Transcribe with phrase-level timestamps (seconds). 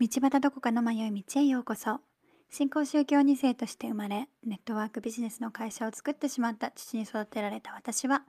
[0.00, 2.00] 道端どこかの迷い道へようこそ。
[2.48, 8.22] 新興宗教2世として生まれネットワークビジネスの会社を作ってしまった父に育てられた私は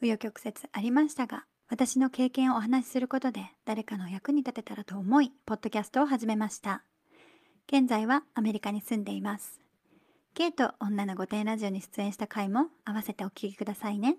[0.00, 6.82] 紆余曲折ありましたが私の経験をお話しすることで誰かの役に立てたらと思いポッドキャストを始めました。
[7.70, 9.60] 現在はアメリカに住んでいます。
[10.34, 14.16] ゲイと女の御殿ラジオに出演した回も合わせてお聞きくださいね。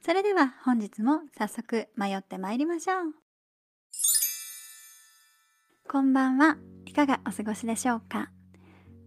[0.00, 3.29] それでは本日も早速迷ってまいりましょう。
[5.92, 6.56] こんばんは。
[6.86, 8.30] いかがお過ごしでしょうか？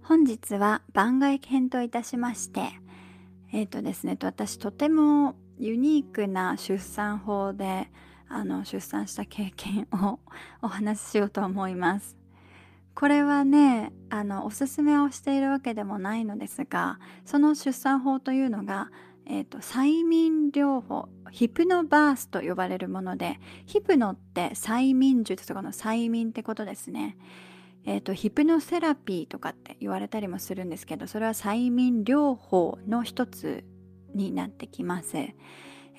[0.03, 2.73] 本日は番外編といたしまして
[3.53, 7.89] えっ、ー、とですね私とてもユニークな出産法で
[8.27, 10.19] あの出産した経験を
[10.61, 12.17] お話ししようと思います。
[12.95, 18.91] これはねあのおすすめをしているわけでもないのですがその出産法というのが、
[19.25, 27.17] えーと催眠療法ヒプノバースと呼ばれるものでヒプノって催眠術とかの催眠ってことですね。
[27.85, 33.65] えーと、ヒプノセラピーとかって言われたりもするんですけどそれは催眠療法の一つ
[34.13, 35.17] になってきます。
[35.17, 35.33] え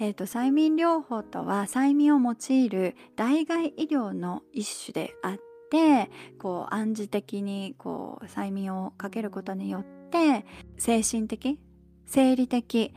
[0.00, 5.39] ーと、催眠療法とは催眠を用いる代替医療の一種であっ
[5.70, 10.47] てこう暗示的にこう催眠をかけることによって
[10.78, 11.61] 精神的
[12.06, 12.92] 生理的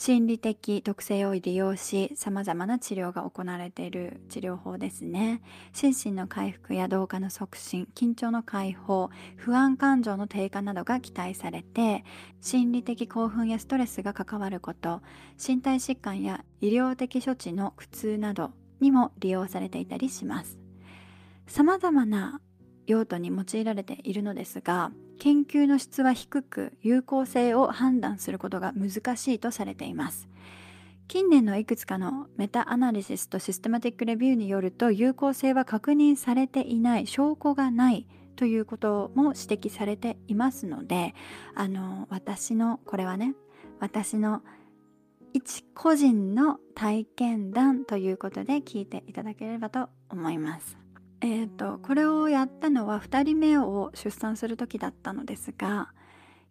[0.00, 5.42] 心理的特性を利用し様々な治療が行われている治療法ですね。
[5.72, 12.04] 心身の回復や動化の促進緊張の解放不安感情の低下などが期待されて
[12.40, 15.02] 心理的興奮やストレスが関わること
[15.36, 20.60] 身体疾患や医療的処置の苦痛などにも利用されていたりします。
[21.48, 22.40] 様々な
[22.86, 30.28] 用途に用いられているのですが研究の質は低く有効性を判断することが難しいとされています
[31.08, 41.14] 近年のいくつかのメタアナリシスとシステマティックレビューによると有効性は確認されていない証拠がないということも指摘されていますので
[41.54, 43.34] あの私のこれはね
[43.80, 44.42] 私の
[45.32, 50.87] 一個人の体験談ということで聞いていただければと思います。
[51.20, 55.90] えーと、これをやったのは2人目を出産する時だったのですが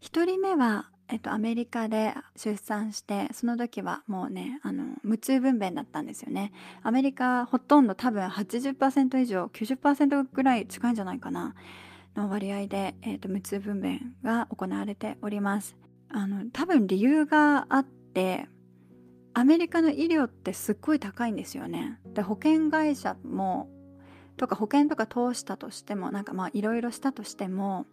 [0.01, 6.51] 1人目は、えーと、アメリカで出産してその時はもうねあの無痛分娩だったんですよね。
[6.83, 11.55] アメリカほとんど多分80%以上90%ぐらい近いんじゃないかな
[12.15, 15.77] の割合で、えーと無痛分娩が行われております。
[16.09, 18.47] あの多分理由があって
[19.33, 21.99] アメリカの医療ってすっごい高いんですよね。
[22.05, 23.69] で保険会社も
[24.37, 27.85] とか保険とか通したとしてもなんかまあいろいろしたとしても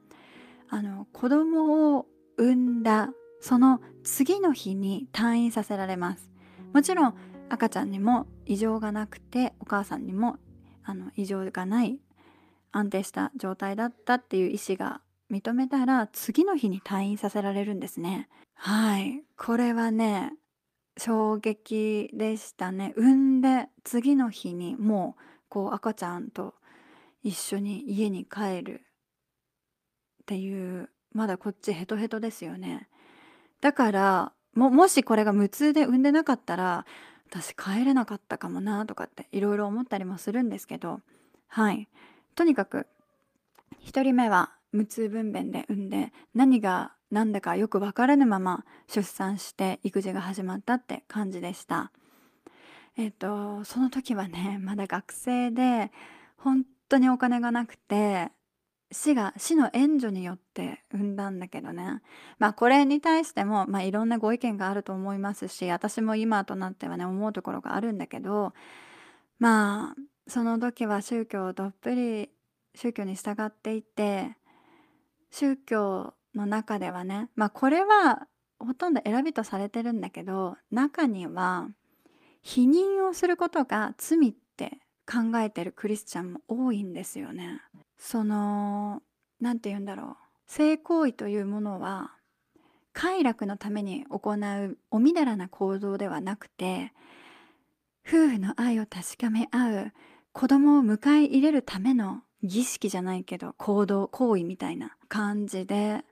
[0.68, 2.06] あの子供を
[2.36, 3.10] 産んだ
[3.40, 6.30] その次の日に退院させられます。
[6.72, 7.14] もちろん
[7.48, 10.38] 赤ちゃんにも異常がなくてお母さんにも
[10.82, 12.00] あの異常がない
[12.72, 15.00] 安定した状態だったっていう意思が
[15.30, 18.28] 認めたら次の日に退院させられるんですね。
[18.54, 19.22] はい。
[19.36, 20.32] これはね
[20.96, 22.92] 衝撃でしたね。
[22.96, 25.22] 産んで次の日にもう
[25.54, 26.52] こう赤ちゃんと
[27.22, 28.80] 一緒に家に帰る
[30.22, 32.88] っていうまだこっちヘトヘトですよね。
[33.60, 36.84] だからももしこれが無痛で産んでなかったら
[37.30, 41.00] 私帰れなかったかもなとかっていろいろ思ったりもするんですけど。
[41.46, 41.88] はい。
[42.34, 42.88] とにかく
[43.84, 51.92] 1人目は無痛分娩で産んで何が何だかよく分からぬまま出産して育児が始まったって感じでした。
[52.96, 55.90] えっ、とその時はねまだ学生で
[56.36, 58.30] 本当にお金がなくて
[58.92, 62.00] 市が市の援助によって産んだんだけどね。
[62.38, 68.52] まあこれに対しても、まあ、いろんなご意見があると思いますし私も今となってはね思うところがあるんだけど
[69.38, 69.94] まあ
[70.28, 72.30] その時は宗教をどっぷり
[72.74, 74.36] 宗教に従っていて
[75.30, 78.28] 宗教の中ではねまあこれは
[78.58, 81.68] ほとんど選びとされてるんだけど中には
[82.44, 84.78] 否認をすることが罪って
[85.10, 87.62] 考えてるクリスチャンも多いんですよね。
[87.98, 89.02] その
[89.40, 92.12] 何て言うんだろう性行為というものは
[92.92, 96.92] 快楽のために行うおみだらな行動ではなくて
[98.06, 99.92] 夫婦の愛を確かめ合う
[100.32, 106.04] 子供を迎え入れるための儀式じゃないけど行動行為みたいな感じで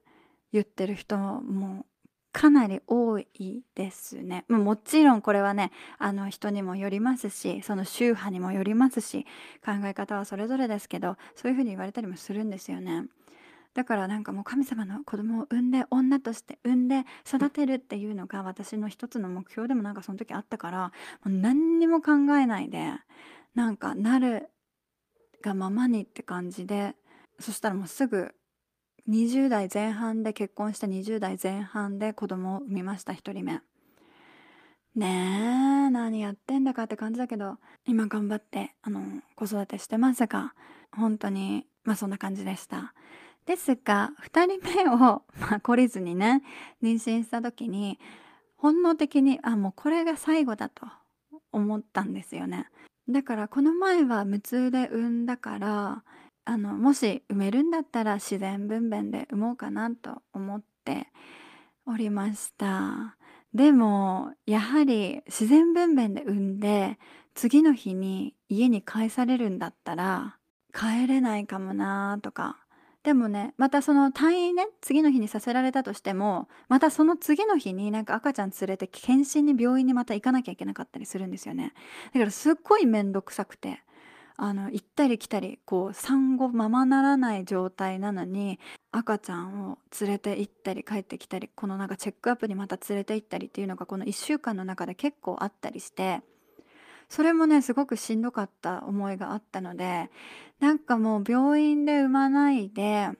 [0.50, 1.84] 言ってる人も
[2.32, 4.44] かなり多いですね。
[4.48, 9.26] もちろんこれはねあの人にもよりますしその宗派にもよりますし
[9.64, 13.04] 考え方はそれぞれですけどそういうふうに言われたりもするんですよね。
[13.74, 20.92] だからなんかもう神様の子供を産んで女として産んで育てるっていうのが私の一つの目標でもなんかその時あったから
[21.24, 22.92] もう何にも考えないで
[23.54, 24.50] なんかなる
[25.42, 26.94] がままにって感じで
[27.40, 28.34] そしたらもうすぐ
[29.08, 33.60] 20代前半で結婚した20代前半で子供を産みました1人目。
[34.94, 37.56] ねえ何やってんだかって感じだけど
[37.86, 39.00] 今頑張ってあの
[39.36, 40.52] 子育てしてますが
[40.94, 42.94] 本当にまあそんな感じでした。
[43.46, 44.96] ですが2人目を、
[45.40, 46.42] まあ、懲りずにね
[46.82, 47.98] 妊娠した時に
[48.56, 50.86] 本能的にあもうこれが最後だと
[51.50, 52.68] 思ったんですよね。
[53.08, 56.04] だからこの前は無痛で産んだから
[56.44, 61.08] あのもし産めるんだったら自然分娩で産もうかなと思って
[61.86, 63.16] おりました。
[63.54, 66.98] でもやはり自然分娩で産んで
[67.34, 70.38] 次の日に家に帰されるんだったら
[70.74, 72.58] 帰れないかもなとか。
[73.02, 81.72] でもねまたその退院ね次の日にさせられたとしてもまたその次の日になんか赤ちゃん連れて検診に病院にまた行かなきゃいけなかったりするんですよね。
[82.14, 83.80] だからすっごい面倒くさくて。
[84.44, 88.58] あの行ったり来たりこう産後ままならない状態なのに
[88.90, 96.22] 赤ちゃんを連れて行ったり帰ってきたりこのなんかチェックアップにまた連れて行ったりっていうのがこの1週間の中で結構あったりして
[97.08, 100.10] それもねすごくしんどかった思いがあったので
[100.58, 103.10] なんかもう病院で産まないで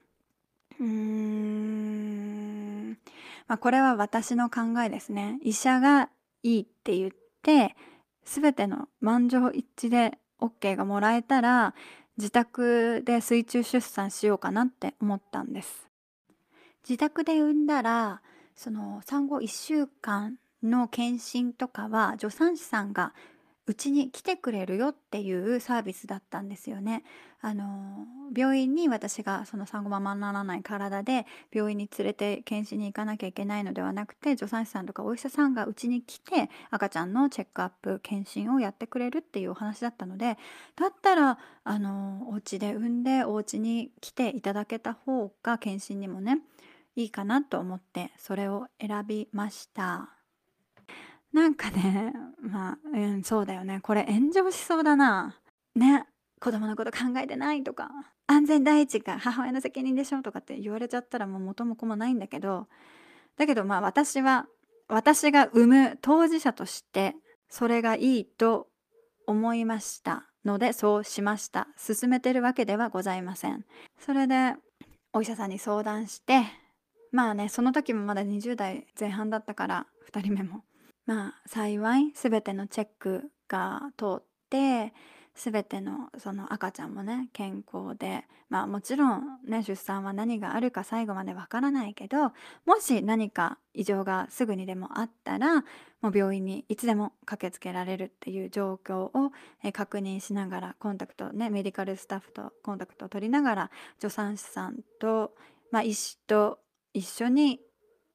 [0.77, 2.89] うーん、
[3.47, 5.39] まあ、これは私の考えですね。
[5.41, 6.09] 医者が
[6.41, 7.11] いいって言っ
[7.41, 7.77] て
[8.25, 11.73] 全ての満場一致で OK がもらえたら
[12.17, 15.87] 自宅で水中出産しようかなって思ったんです。
[16.87, 18.21] 自宅で産んだら
[18.55, 23.13] その産後1週間の検診とかは助産師さんが
[23.65, 27.03] うちに来てくれるよっていうサービスだったんですよね。
[27.39, 28.05] あの
[28.35, 40.37] 病院に私がその産後ままならない体で病院に連れて検診に行かなきゃいけないのではなくて助産師さんとかお医者さんがうちに来て赤ちゃんのチェックアップ検診をやってくれるっていうお話だったので
[40.77, 46.39] だったらあのお家で産んでお家に来ていただけた方が検診にもね
[46.95, 50.22] いいかなと思ってそれを選びました。
[51.33, 53.79] なんかねまあ、うん、そうだよね。
[53.81, 55.39] これ炎上しそうだな。
[55.75, 56.05] ね。
[56.39, 57.89] 子供のこと考えてないとか。
[58.27, 62.67] 安全第一が母親の責任でしょとかって言われちゃったらもう元も子もないんだけど。
[63.37, 64.45] だけどまあ私は
[64.87, 67.15] 私が産む当事者として
[67.49, 68.67] それがいいと
[69.25, 70.29] 思いました。
[70.45, 71.67] のでそうしました。
[71.77, 73.65] 進めてるわけではございません。
[73.99, 74.55] それで
[75.13, 76.43] お医者さんに相談して
[77.11, 80.63] まあねその時もまだ20代前半だったから2人目も
[81.05, 84.93] まあ幸い全てのチェックが通って
[85.35, 92.31] 全てのその赤ちゃんもね健康でまあもちろんね出産は何があるか最後までわからないけど
[92.65, 95.61] もし何か異常がすぐにでもあったら
[96.01, 99.31] もう病院にいつでも駆けつけられるっていう状況を
[99.73, 105.33] 確認しながらコンタクトねメディカルスタッフとコンタクトを取りながら助産師さんと、
[105.71, 106.59] まあ、医師と
[106.93, 107.59] 一緒に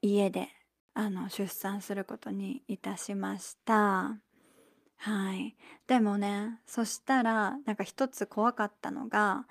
[0.02, 0.50] 家で
[0.98, 4.18] あの出産することにいたしました。
[4.96, 5.54] はい。
[5.86, 9.46] でもね、そしたらなんか一つ怖かったのが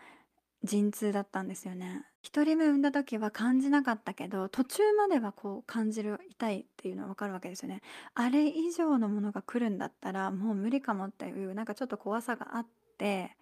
[0.65, 2.03] 陣痛だったんですよね。
[2.25, 7.79] 1人目産んだ時は感じなかったけど途中まではこう感じる痛いっていうのは分かるわけですよね。
[8.13, 12.67] あれ以上のものが来るんだったらもう無理かもっていうなんかちょっと怖さがあっ
[12.97, 13.37] て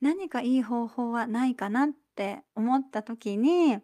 [0.00, 3.80] 何かいい方法はないかなって思った時に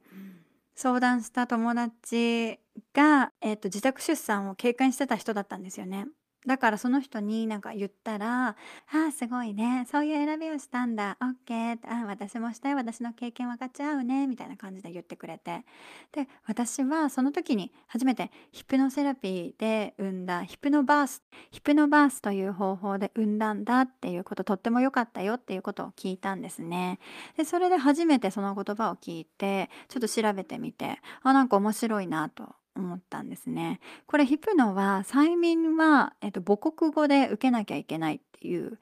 [0.75, 2.59] 相談した友達
[2.95, 6.07] が、えーと、自宅出産を経験してた人だったんですよね。
[6.47, 8.49] だからその人になんか言ったら
[8.91, 9.87] 「ああすごいね。
[9.91, 11.19] そういう選びをしたんだ。
[11.21, 12.75] オッケー」あ私もしたい。
[12.75, 15.67] 私の経験分かっちゃうね」みたいな感じで言ってくれて。
[16.13, 27.01] で私はその時に初めてヒプノセラピーで産んだヒプノバースヒプノバースという方法で産んだんだっていうこととっても良かったよっていうことを聞いたんですね。
[27.37, 33.81] でそれで初めてその言葉を聞いてちょっと調べてみてあなんか面白いなと思ったんですね。
[34.07, 38.79] これヒプノは催眠は、えっと、母国語で受けなきゃいけないっていう、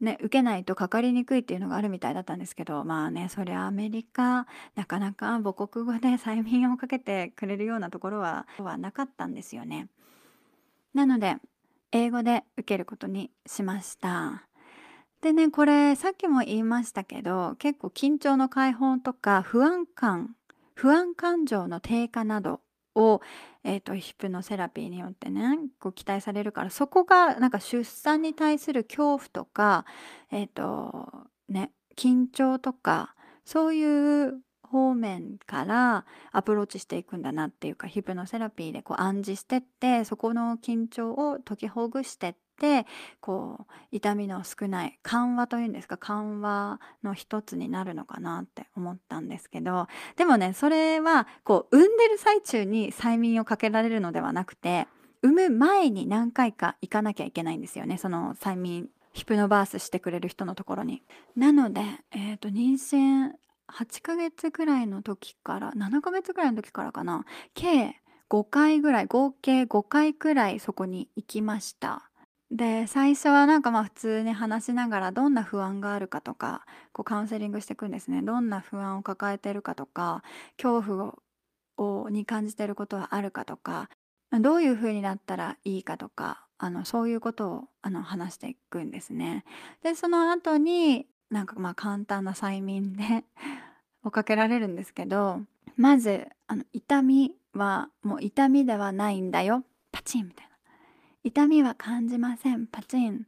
[0.00, 9.88] ね、受けないとかかりにくいっていうのがあるみたいだったんですけどまあねそりゃアメリカなかなか母国語で催眠をかけてくれるようなところははなかったんですよね。
[10.94, 11.36] なので
[11.92, 14.44] 英語で受けることにしました。
[15.20, 20.36] でねこれさっきも言いましたけど結構緊張の解放とか不安感
[20.74, 22.60] 不安感情の低下など
[22.98, 23.22] を、
[23.64, 29.84] えーと、ヒプノセラピーによってねこう期待されるからそこがなんか出産に対する恐怖とか、
[30.32, 31.08] えーと
[31.48, 33.14] ね、緊張とか
[33.44, 42.86] そういう方面からアプローチしていくんだなっていうかヒプノセラピーでこう暗示してってそこの緊張を解きほぐしてっって
[43.20, 49.86] こう痛みの少ない緩和というんですか緩和の一つになるのかなって思ったんですけど
[50.16, 54.88] でもねそれはこう産んでる最中に催眠をかけられるのではなくて
[55.22, 61.02] 産む前に何回か行かなきゃいけないんですよねその催眠ヒプノバースしてくれる人のところに。
[61.34, 61.80] なので、
[62.12, 63.32] えーと、妊娠
[63.66, 67.24] 8ヶ月ぐらいの時から7ヶ月ぐらいの時からかな
[67.54, 67.96] 計
[68.30, 72.07] 5回ぐらい合計5回くらいそこに行きました
[72.50, 78.22] で最初はなんかまあ普通に話しながらどんな不安があるかとかこうカウンセリングしていくんですね。
[78.22, 80.22] どんな不安を抱えてるかとか
[80.56, 81.14] 恐怖
[81.76, 83.90] をに感じてることはあるかとか
[84.40, 89.44] どういう風になったらいいかとかあのそういうことをあの話していくんですね。
[89.82, 93.24] でその後になんかまあ簡単な催眠で
[94.02, 95.42] をかけられるんですけど
[95.76, 99.64] まずあの痛みはもう痛みではないんだよ。
[99.92, 100.47] パチンみたいな。
[101.24, 102.66] 痛みは感じません。
[102.66, 103.26] パチン。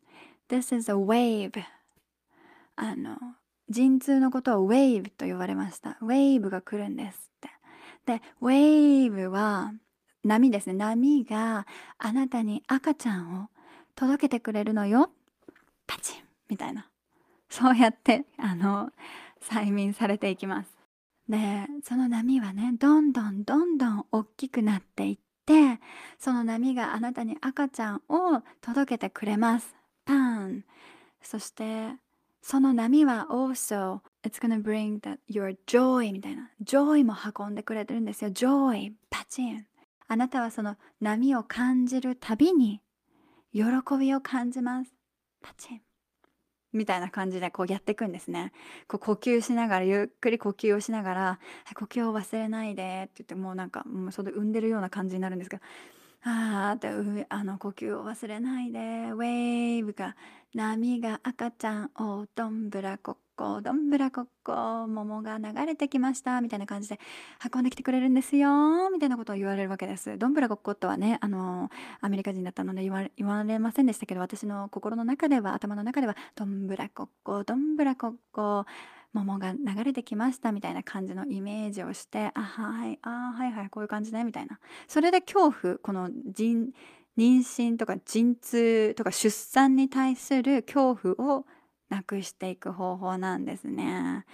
[0.49, 1.63] This is a wave
[2.77, 3.17] あの
[3.69, 5.99] 陣痛のことをウェーブと言われました。
[6.01, 7.51] ウェーブが来るんですって。
[8.07, 9.73] でウェーブは
[10.25, 10.75] 波ですね。
[10.75, 11.67] 波が
[11.99, 13.49] あなたに赤ちゃんを
[13.95, 15.11] 届けてくれるのよ。
[15.87, 16.23] パチン。
[16.49, 16.89] みたいな。
[17.49, 18.91] そうやってあの
[19.43, 20.71] 催眠されていきます。
[21.29, 25.19] でその波はねどんどんどんどん大きくなっていっ
[25.51, 25.81] て
[26.19, 29.75] その波があなたに赤ちゃんを届けてくれます。
[30.05, 30.15] パ
[30.45, 30.65] ン。
[31.23, 31.89] そして
[32.43, 36.51] その波は also it's gonna bring that your joy みたいな。
[36.63, 38.31] joy も運んでくれてるんですよ。
[38.31, 39.67] joy パチン。
[40.07, 42.81] あなたはその波を感じるたびに
[43.53, 43.63] 喜
[43.99, 44.93] びを感じます。
[45.43, 45.81] パチン。
[46.73, 48.53] みたいな感じでこうやっていくんですね。
[48.89, 51.39] こう呼吸しながらゆっくり呼吸をしながら
[51.75, 55.63] 「呼吸を忘れないで」って言ってもうなんかもうそれで産んでるような感じになるんですけど
[56.23, 56.89] 「ああって
[57.29, 60.17] あの呼吸を忘れないでウェーブが
[60.55, 67.01] 波が赤ちゃんをどんぶらこっこどんぶらこっこ桃が流れてきましたみたいな感じで
[67.51, 70.19] 運んできてくれるんですよみたいなことを言われるわけです。
[70.19, 71.71] どんぶらこっことはねあの
[72.03, 78.67] アメリカ人だったので言わ言われませんでしたけど私の心の中では頭の中ではどんぶらこっこどんぶらこっこ
[79.15, 84.61] 桃が流れてきましたみたいな感じのイメージをしてあはいあはいはいこういう感じねみたいな。
[84.87, 86.71] それで恐怖この人
[87.17, 91.47] 妊娠とか陣痛とか出産に対する恐怖を
[91.91, 94.25] なくしていく方法なんですね。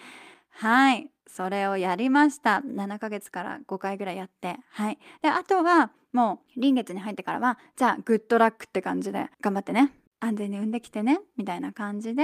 [0.50, 1.10] はい。
[1.26, 2.62] それをやりました。
[2.64, 4.56] 7ヶ月から5回ぐらいやって。
[4.70, 4.98] はい。
[5.20, 9.92] で、あとは、もう、臨月に入ってからは、じゃあ、グッドラックって感じで、頑張ってね。
[10.20, 11.20] 安全に産んできてね。
[11.36, 12.22] みたいな感じで、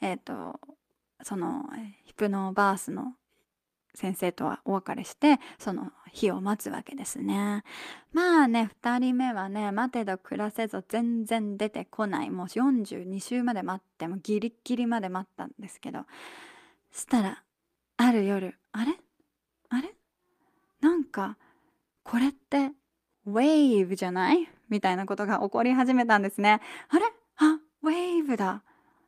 [0.00, 0.60] えっ、ー、と、
[1.22, 1.64] その、
[2.04, 3.14] ヒプノバースの
[3.94, 7.62] 先生とはお別れしてその日を待つわけですね。
[8.12, 12.30] まあね2人目はね待てど暮らせぞ全然出てこない。
[12.30, 16.00] もう42週まで待ってもギリギリまで待ったんですけど
[16.90, 17.42] したら
[17.96, 18.98] ある夜あれ？
[19.68, 19.94] あれ？
[20.80, 21.36] なんか
[22.02, 22.72] これって
[23.26, 24.48] ウェーブじゃない？
[24.68, 26.60] みたいなことが起こり始めたんですね。
[26.88, 27.04] あれ？
[27.36, 28.62] あウェーブだ。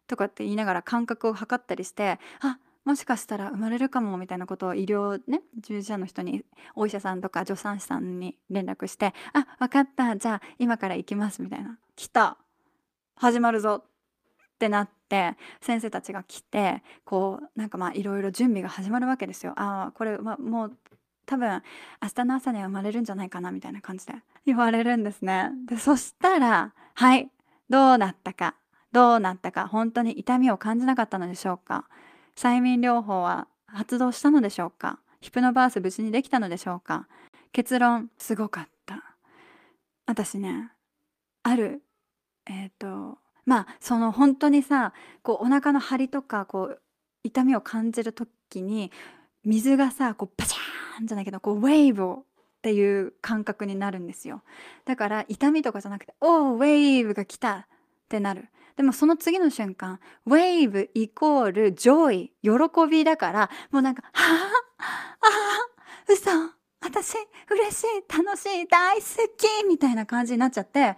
[0.07, 12.37] とかって言いながら感覚を測ったりしてあもしかしたら生まれるかもみたいなことを医療ね従事者の人にお医者さんとか助産師さんに連絡して「あ分かったじゃあ今から行きます」みたいな「来た
[13.17, 13.85] 始まるぞ」
[14.55, 19.53] ってなって先生たちが来てこうなんかまあいろいろ準備が始まるわけですよ。
[19.57, 20.79] ああこれ、ま、もう
[21.27, 21.63] 多分
[22.03, 24.15] 明日の朝には生まれるんじゃないかなみたいな感じで
[24.47, 25.51] 言われるんですね。
[25.67, 27.31] でそしたらはい
[27.71, 28.57] どうなったか
[28.93, 31.89] どうなったか本当に痛みを感じなかったのでしょうか？
[32.37, 35.01] 催眠療法は発動したのでしょうか？
[35.21, 37.09] ヒプノバース無事にできたのでしょうか？
[37.53, 39.17] 結論すごかった。
[40.07, 40.71] 私ね
[41.43, 41.83] ある
[42.47, 46.81] えっ、ー、とまあその本当にさこうお腹の張りとかこう
[47.23, 48.93] 痛みを感じる時に
[49.45, 54.43] 水がさこうバチャーンじゃないけどこうウェーブをっていう感覚になるんですよ。
[54.85, 57.69] だから痛みとかじゃなくて「おーウェーブが来た!」
[58.15, 58.49] ってなる。
[58.77, 62.51] でもその次の瞬間、ウェーブイコールジョイ、喜
[62.89, 64.87] びだから、もうなんか、はあ、
[65.21, 66.31] ああ、嘘、
[66.81, 67.17] 私、
[67.51, 69.03] 嬉しい、楽しい、大好
[69.37, 70.97] きみたいな感じになっちゃって、あ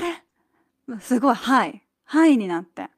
[0.00, 1.00] れ？
[1.00, 2.88] すごい、はい、はいになって、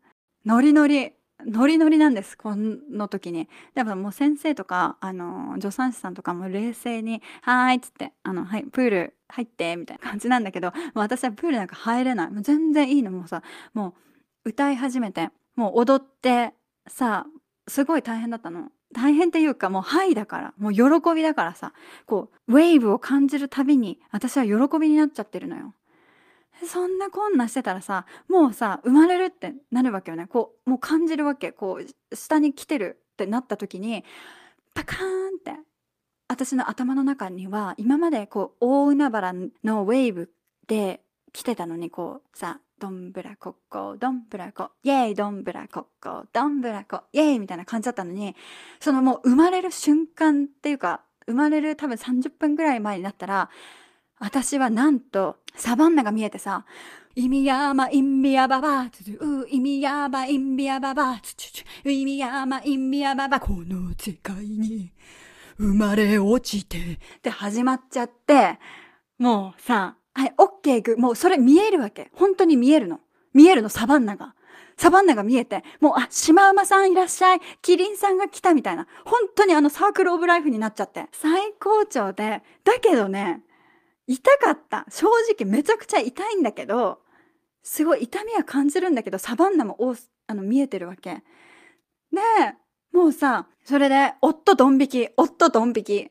[0.44, 1.12] ノリノリ、
[1.44, 3.48] ノリノリなんです、この時に。
[3.74, 12.30] でももう先生とか、あの、助産師さんとかも冷静に、はーいっつって、あの、はい、プール入って、みたいな感じなんだけど、私はプールなんか入れない。
[12.30, 13.10] もう全然いいの。
[13.10, 13.42] もうさ、
[13.74, 14.06] もう、
[14.46, 16.54] 歌い始めてもう踊って
[16.86, 17.26] さ
[17.66, 18.68] すごい大変だったの。
[18.94, 20.82] 大変っていうかもう「はい」だからもう喜
[21.14, 21.72] びだからさ
[22.06, 25.74] こうウェーブを感じるたびに私は喜びになっちゃってるのよ。
[26.64, 30.26] そんなこんなしてたらさもうさ生まれるってなるわけよね。
[30.26, 31.52] こうもう感じるわけ。
[31.52, 34.04] こう下に来てるってなった時に
[34.74, 35.52] パカーンって
[36.28, 39.32] 私の頭の中には今までこう大海原
[39.64, 40.30] のウェーブ
[40.66, 41.00] で
[41.32, 48.36] 来てたのにこうさどんぶらこっこどんぶらこイエーイどんぶらこっこどんぶらこイエーイみたいな感じだったのに
[48.80, 53.48] そのもう生まれる瞬間っていうか生まれる多分30分ぐらい前になったら
[54.18, 56.64] 私はなんとサバンナが見えてさ
[57.14, 64.92] 意味やまインビアババつつう意味やばインビアババつつつ意味やまインビアババこの世界に
[65.58, 68.58] 生まれ落ちてって始まっちゃって
[69.18, 70.96] もうさはい、オッケーグ。
[70.96, 72.10] もうそれ見えるわけ。
[72.14, 73.00] 本当に見えるの。
[73.34, 74.34] 見えるの、サバンナが。
[74.78, 77.40] サバンナが見えて、もう、あ、シマウマさんいらっしゃい。
[77.60, 78.86] キリンさんが来たみたいな。
[79.04, 81.04] 本当にあのサークルオブライフになっちゃって。
[81.12, 83.42] 最高潮で、だけどね、
[84.06, 84.86] 痛かった。
[84.88, 87.00] 正直めちゃくちゃ痛いんだけど、
[87.62, 89.76] すごい痛みは感じるんだけど、サバンナも
[90.26, 91.24] あの見えてるわけ。
[92.12, 92.20] で、
[92.92, 96.10] もうさ、それで、夫ドン引き、夫ドン引き、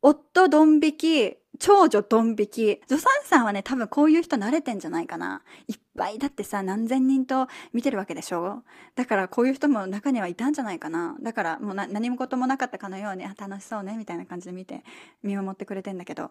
[0.00, 2.80] 夫ドン引き、長女ドン引き。
[2.86, 5.42] 助産師さんはね、多分こういう人慣れてんじゃないかな。
[5.66, 8.62] いっぱいだってさ、何千人と見てるわけでしょ？
[8.94, 11.16] だからこういう人も中にはいたんじゃないかな。
[11.20, 14.84] だからもう何もこともなかったかのように、あ、楽しそうね、みたいな感じで見て、
[15.22, 16.30] 見守ってくれてんだけど、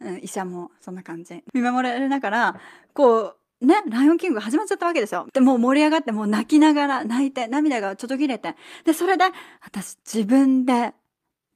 [0.00, 1.42] うん、医者もそんな感じ。
[1.52, 2.60] 見守られながら、
[2.92, 5.26] こう、ね、ライオンキングが始まっちゃったわけですよ。
[5.32, 8.56] で、もう盛り上がって、もう泣きながら、泣いて、涙がちょっと切れて。
[8.84, 9.24] で、それで、
[9.62, 10.92] 私自分で、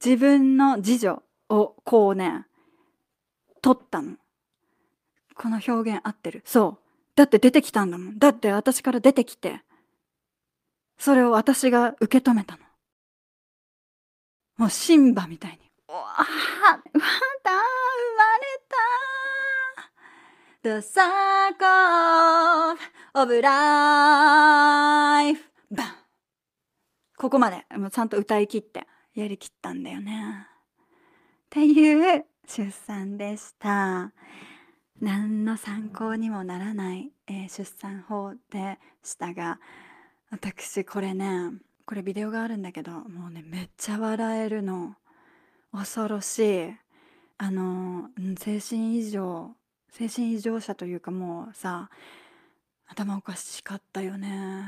[0.03, 2.45] 自分の次女をこうね、
[3.61, 4.15] 取ったの。
[5.35, 6.41] この表現合ってる。
[6.45, 6.89] そう。
[7.15, 8.19] だって出てきたんだもん。
[8.19, 9.61] だって私から出てきて、
[10.97, 12.59] それを私が受け止めたの。
[14.57, 15.57] もうシンバみたいに。
[15.87, 17.51] うわあ、また生まれた
[20.61, 20.99] The Circle
[23.13, 23.49] of Life
[25.71, 25.95] バン
[27.17, 28.85] ここまで、もうちゃんと歌い切って
[29.15, 30.47] やりきったんだよね。
[30.47, 34.11] っていう出産でした。
[34.99, 39.61] 何の参考にもならない、えー、出産法でしたが
[40.29, 41.53] 私これね
[41.85, 44.95] これビデオがあるんだけどもうねめっちゃ笑えるの
[45.71, 46.73] 恐ろしい
[47.37, 49.55] あの精神異常
[49.91, 51.89] 精神異常者というかもうさ
[52.87, 54.63] 頭おかしかったよね。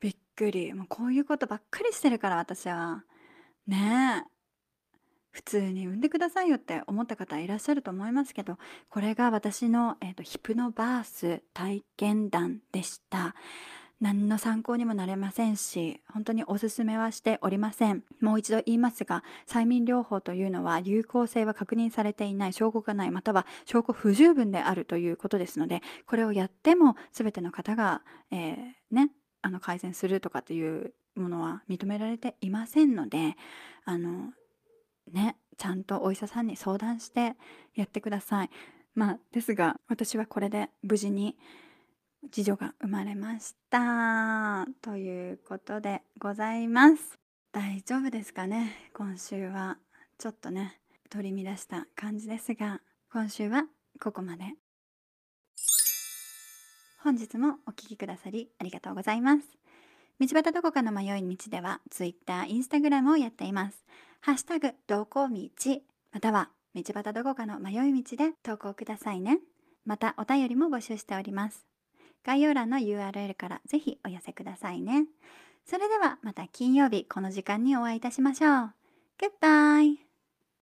[0.00, 0.74] びっくり。
[0.74, 3.04] もうこういうことばっかりしてるから私は。
[3.66, 4.36] ねえ。
[5.30, 8.56] 普通に産んでくださいよって思った方いらっしゃると思いますけど
[8.88, 13.34] これが私の、えーと、ヒプノバース体験談でした。
[14.00, 18.02] 何の参考にもなれませんし本当におすすめはしておりません。
[18.20, 33.36] もう一度言いますが催眠療法というのは有効性は確認されていない証拠がないまたは証拠不十分であるということですのでこれをやっても全ての方が、えー、ねあの改善するとかというものは認められていませんので
[33.84, 34.32] あの
[35.10, 37.34] ねちゃんとお医者さんに相談して
[37.74, 38.50] やってください。
[38.94, 41.36] まあですが私はこれで無事に
[42.32, 44.66] 次女が生まれました。
[44.82, 47.18] ということでございます。
[47.52, 48.90] 大丈夫ですかね？
[48.92, 49.78] 今週は
[50.18, 52.80] ちょっとね取り乱した感じですが
[53.12, 53.64] 今週は
[54.00, 54.44] ここまで。
[57.02, 59.42] 本日もお聴きくださりありがとうございます。
[60.18, 63.84] 道端どこかの迷い道では Twitter、Instagram をやっています。
[64.20, 65.48] ハッシュタグ、どこ道、
[66.10, 69.38] または、道端どこかの迷い道で投稿くださいね。
[69.84, 71.66] また、お便りも募集しております。
[72.26, 75.06] 概要欄の URL からぜひお寄せくださいね。
[75.64, 78.72] それではまた金曜日この時間にお会いいたしましょう。
[79.18, 80.05] Goodbye!